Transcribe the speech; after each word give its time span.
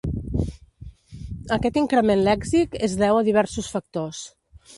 Aquest 1.57 1.77
increment 1.83 2.25
lèxic 2.29 2.79
es 2.89 2.97
deu 3.03 3.19
a 3.21 3.25
diversos 3.29 3.71
factors. 3.77 4.25